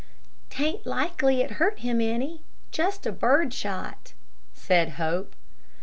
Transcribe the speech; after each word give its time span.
"'T 0.49 0.65
ain't 0.65 0.83
likely 0.87 1.41
it 1.41 1.51
hurt 1.61 1.77
him 1.81 2.01
any 2.01 2.41
just 2.71 3.03
bird 3.19 3.53
shot," 3.53 4.13
said 4.51 4.93
Hope. 4.93 5.35